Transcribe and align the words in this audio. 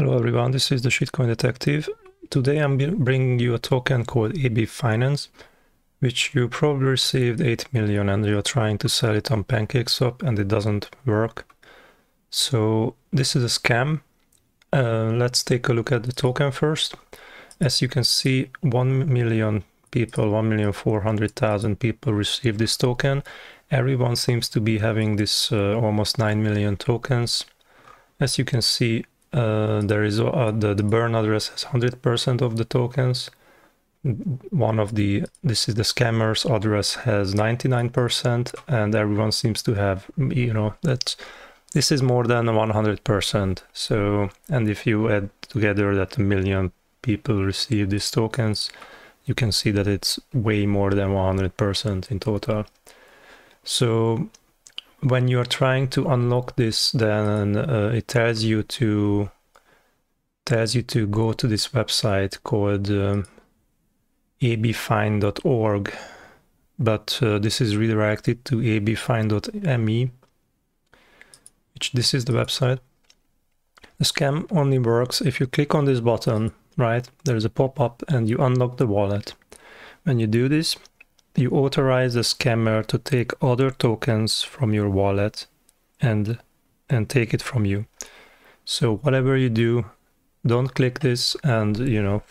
Hello 0.00 0.16
everyone, 0.16 0.50
this 0.50 0.72
is 0.72 0.80
the 0.80 0.88
Shitcoin 0.88 1.26
Detective. 1.26 1.86
Today 2.30 2.56
I'm 2.56 2.78
bringing 3.04 3.38
you 3.38 3.52
a 3.52 3.58
token 3.58 4.06
called 4.06 4.34
EB 4.34 4.66
Finance, 4.66 5.28
which 5.98 6.34
you 6.34 6.48
probably 6.48 6.86
received 6.86 7.42
8 7.42 7.70
million 7.74 8.08
and 8.08 8.24
you're 8.24 8.40
trying 8.40 8.78
to 8.78 8.88
sell 8.88 9.14
it 9.14 9.30
on 9.30 9.44
PancakeSwap 9.44 10.22
and 10.22 10.38
it 10.38 10.48
doesn't 10.48 10.88
work. 11.04 11.54
So 12.30 12.94
this 13.12 13.36
is 13.36 13.44
a 13.44 13.60
scam. 13.60 14.00
Uh, 14.72 15.10
let's 15.12 15.44
take 15.44 15.68
a 15.68 15.74
look 15.74 15.92
at 15.92 16.04
the 16.04 16.12
token 16.12 16.50
first. 16.50 16.94
As 17.60 17.82
you 17.82 17.88
can 17.88 18.04
see, 18.04 18.48
1 18.62 19.12
million 19.12 19.64
people, 19.90 20.24
1,400,000 20.30 21.78
people 21.78 22.14
received 22.14 22.58
this 22.58 22.74
token. 22.78 23.22
Everyone 23.70 24.16
seems 24.16 24.48
to 24.48 24.62
be 24.62 24.78
having 24.78 25.16
this 25.16 25.52
uh, 25.52 25.78
almost 25.78 26.16
9 26.16 26.42
million 26.42 26.78
tokens. 26.78 27.44
As 28.18 28.38
you 28.38 28.46
can 28.46 28.62
see, 28.62 29.04
uh, 29.32 29.80
there 29.82 30.02
is 30.02 30.20
uh, 30.20 30.52
the, 30.56 30.74
the 30.74 30.82
burn 30.82 31.14
address 31.14 31.48
has 31.48 31.64
100% 31.64 32.40
of 32.40 32.56
the 32.56 32.64
tokens. 32.64 33.30
One 34.50 34.78
of 34.78 34.94
the, 34.94 35.24
this 35.44 35.68
is 35.68 35.74
the 35.74 35.82
scammer's 35.82 36.44
address 36.46 36.94
has 36.94 37.34
99% 37.34 38.54
and 38.66 38.94
everyone 38.94 39.32
seems 39.32 39.62
to 39.62 39.74
have, 39.74 40.10
you 40.16 40.52
know, 40.52 40.74
that 40.82 41.14
this 41.72 41.92
is 41.92 42.02
more 42.02 42.24
than 42.24 42.46
100%. 42.46 43.62
So, 43.72 44.30
and 44.48 44.68
if 44.68 44.86
you 44.86 45.10
add 45.10 45.30
together 45.42 45.94
that 45.94 46.16
a 46.16 46.20
million 46.20 46.72
people 47.02 47.44
receive 47.44 47.90
these 47.90 48.10
tokens, 48.10 48.70
you 49.26 49.34
can 49.34 49.52
see 49.52 49.70
that 49.70 49.86
it's 49.86 50.18
way 50.32 50.66
more 50.66 50.90
than 50.90 51.10
100% 51.10 52.10
in 52.10 52.20
total. 52.20 52.66
So 53.62 54.28
when 55.02 55.28
you're 55.28 55.44
trying 55.44 55.88
to 55.88 56.06
unlock 56.08 56.56
this, 56.56 56.92
then 56.92 57.56
uh, 57.56 57.92
it 57.94 58.08
tells 58.08 58.42
you 58.42 58.62
to 58.62 59.30
tells 60.46 60.74
you 60.74 60.82
to 60.82 61.06
go 61.06 61.32
to 61.32 61.46
this 61.46 61.68
website 61.68 62.42
called 62.42 62.90
um, 62.90 63.24
abfind.org, 64.40 65.94
but 66.78 67.18
uh, 67.22 67.38
this 67.38 67.60
is 67.60 67.76
redirected 67.76 68.44
to 68.44 68.56
abfind.me, 68.56 70.10
which 71.74 71.92
this 71.92 72.14
is 72.14 72.24
the 72.24 72.32
website. 72.32 72.80
The 73.98 74.04
scam 74.04 74.46
only 74.50 74.78
works 74.78 75.20
if 75.20 75.38
you 75.38 75.46
click 75.46 75.74
on 75.74 75.84
this 75.84 76.00
button, 76.00 76.52
right? 76.76 77.08
There's 77.24 77.44
a 77.44 77.50
pop-up 77.50 78.02
and 78.08 78.28
you 78.28 78.38
unlock 78.38 78.78
the 78.78 78.86
wallet. 78.86 79.34
When 80.04 80.18
you 80.18 80.26
do 80.26 80.48
this, 80.48 80.76
you 81.36 81.50
authorize 81.50 82.14
the 82.14 82.20
scammer 82.20 82.84
to 82.86 82.98
take 82.98 83.32
other 83.42 83.70
tokens 83.70 84.42
from 84.42 84.74
your 84.74 84.88
wallet 84.88 85.46
and 86.00 86.38
and 86.88 87.08
take 87.08 87.32
it 87.32 87.42
from 87.42 87.64
you. 87.64 87.86
So 88.64 88.96
whatever 88.96 89.36
you 89.36 89.48
do, 89.48 89.84
don't 90.44 90.74
click 90.74 91.00
this 91.00 91.36
and 91.44 91.78
you 91.78 92.02
know 92.02 92.22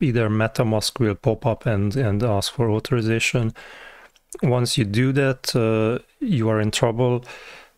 either 0.00 0.28
MetaMask 0.28 0.98
will 0.98 1.14
pop 1.14 1.46
up 1.46 1.66
and 1.66 1.96
and 1.96 2.22
ask 2.22 2.52
for 2.52 2.70
authorization. 2.70 3.52
Once 4.42 4.78
you 4.78 4.84
do 4.84 5.12
that, 5.12 5.54
uh, 5.56 6.02
you 6.20 6.48
are 6.48 6.60
in 6.60 6.70
trouble. 6.70 7.24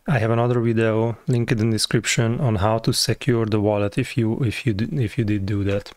I 0.07 0.19
have 0.19 0.31
another 0.31 0.59
video 0.59 1.17
linked 1.27 1.51
in 1.51 1.69
the 1.69 1.71
description 1.71 2.39
on 2.41 2.55
how 2.55 2.77
to 2.79 2.93
secure 2.93 3.45
the 3.45 3.61
wallet 3.61 3.97
if 3.97 4.17
you 4.17 4.43
if 4.43 4.65
you 4.65 4.75
if 4.91 5.17
you 5.17 5.23
did 5.23 5.45
do 5.45 5.63
that. 5.63 5.91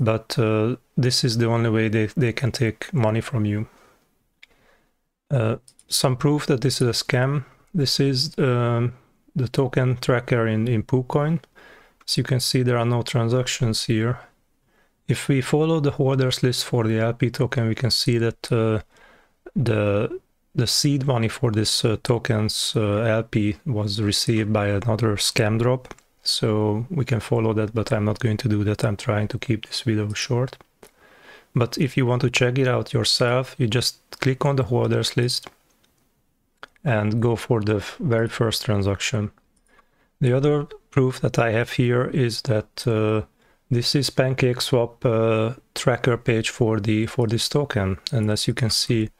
But 0.00 0.38
uh, 0.38 0.76
this 0.96 1.22
is 1.22 1.38
the 1.38 1.46
only 1.46 1.70
way 1.70 1.88
they, 1.88 2.06
they 2.06 2.32
can 2.32 2.50
take 2.50 2.92
money 2.92 3.20
from 3.20 3.44
you. 3.44 3.68
Uh, 5.30 5.56
some 5.88 6.16
proof 6.16 6.46
that 6.46 6.60
this 6.60 6.80
is 6.80 6.88
a 6.88 7.04
scam. 7.04 7.44
This 7.72 8.00
is 8.00 8.36
um, 8.38 8.94
the 9.34 9.48
token 9.48 9.96
tracker 9.96 10.46
in, 10.46 10.68
in 10.68 10.82
PooCoin. 10.82 11.40
As 12.06 12.16
you 12.16 12.24
can 12.24 12.40
see, 12.40 12.62
there 12.62 12.78
are 12.78 12.84
no 12.84 13.02
transactions 13.02 13.84
here. 13.84 14.18
If 15.08 15.28
we 15.28 15.40
follow 15.40 15.80
the 15.80 15.92
holders 15.92 16.42
list 16.42 16.64
for 16.64 16.84
the 16.84 16.98
LP 16.98 17.30
token, 17.30 17.68
we 17.68 17.74
can 17.74 17.90
see 17.90 18.18
that 18.18 18.52
uh, 18.52 18.80
the 19.54 20.20
the 20.54 20.66
seed 20.66 21.04
money 21.04 21.28
for 21.28 21.50
this 21.50 21.84
uh, 21.84 21.96
token's 22.04 22.74
uh, 22.76 22.98
LP 23.00 23.56
was 23.66 24.00
received 24.00 24.52
by 24.52 24.68
another 24.68 25.16
scam 25.16 25.58
drop. 25.58 25.92
So 26.22 26.86
we 26.90 27.04
can 27.04 27.20
follow 27.20 27.52
that, 27.54 27.74
but 27.74 27.92
I'm 27.92 28.04
not 28.04 28.20
going 28.20 28.36
to 28.38 28.48
do 28.48 28.62
that. 28.64 28.84
I'm 28.84 28.96
trying 28.96 29.28
to 29.28 29.38
keep 29.38 29.66
this 29.66 29.80
video 29.82 30.12
short. 30.12 30.56
But 31.54 31.78
if 31.78 31.96
you 31.96 32.06
want 32.06 32.22
to 32.22 32.30
check 32.30 32.58
it 32.58 32.68
out 32.68 32.92
yourself, 32.92 33.54
you 33.58 33.66
just 33.68 33.98
click 34.20 34.44
on 34.44 34.56
the 34.56 34.64
holders 34.64 35.16
list 35.16 35.48
and 36.84 37.22
go 37.22 37.36
for 37.36 37.60
the 37.60 37.84
very 38.00 38.28
first 38.28 38.64
transaction. 38.64 39.30
The 40.20 40.32
other 40.32 40.66
proof 40.90 41.20
that 41.20 41.38
I 41.38 41.52
have 41.52 41.72
here 41.72 42.04
is 42.06 42.42
that 42.42 42.86
uh, 42.86 43.22
this 43.70 43.94
is 43.94 44.10
PancakeSwap 44.10 45.04
uh, 45.04 45.54
tracker 45.74 46.16
page 46.16 46.50
for 46.50 46.80
the 46.80 47.06
for 47.06 47.26
this 47.26 47.48
token, 47.48 47.98
and 48.12 48.30
as 48.30 48.46
you 48.46 48.54
can 48.54 48.70
see, 48.70 49.10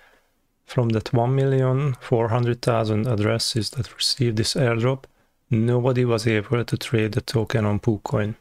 from 0.65 0.91
that 0.91 1.13
1,400,000 1.13 3.07
addresses 3.13 3.71
that 3.71 3.95
received 3.95 4.37
this 4.37 4.55
airdrop, 4.55 5.05
nobody 5.51 6.05
was 6.05 6.27
able 6.27 6.65
to 6.65 6.77
trade 6.77 7.13
the 7.13 7.21
token 7.21 7.65
on 7.65 7.81
PooCoin. 7.81 8.35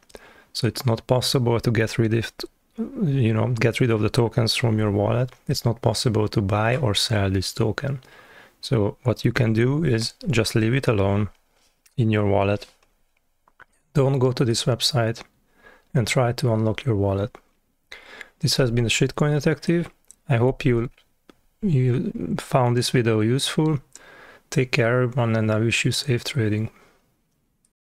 So 0.54 0.68
it's 0.68 0.86
not 0.86 1.08
possible 1.08 1.60
to 1.60 1.72
get 1.72 1.98
rid 1.98 2.14
of 2.14 2.32
you 2.78 3.34
know, 3.34 3.48
get 3.50 3.80
rid 3.80 3.92
of 3.92 4.02
the 4.02 4.10
tokens 4.10 4.56
from 4.56 4.78
your 4.78 4.92
wallet, 4.92 5.32
it's 5.48 5.66
not 5.66 5.82
possible 5.82 6.28
to 6.28 6.42
buy 6.42 6.76
or 6.76 6.96
sell 6.96 7.30
this 7.30 7.54
token. 7.54 8.02
So 8.62 8.98
what 9.04 9.26
you 9.26 9.32
can 9.32 9.54
do 9.54 9.84
is 9.84 10.14
just 10.28 10.56
leave 10.56 10.74
it 10.74 10.88
alone 10.88 11.30
in 11.98 12.10
your 12.10 12.26
wallet. 12.26 12.66
Don't 13.94 14.20
go 14.20 14.32
to 14.32 14.46
this 14.46 14.64
website 14.64 15.22
and 15.94 16.08
try 16.08 16.32
to 16.32 16.54
unlock 16.54 16.86
your 16.86 16.96
wallet. 16.96 17.38
This 18.40 18.58
has 18.58 18.72
been 18.72 18.86
Shitcoin 18.86 19.36
Detective. 19.36 19.90
I 20.28 20.38
hope 20.38 20.66
you 20.66 20.90
you 21.62 22.36
found 22.40 22.76
this 22.76 22.90
video 22.90 23.22
useful. 23.22 23.80
Take 24.50 24.72
care 24.72 25.04
everyone 25.04 25.36
and 25.36 25.52
I 25.52 25.60
wish 25.60 25.86
you 25.86 25.92
safe 25.92 26.24
trading. 26.24 26.70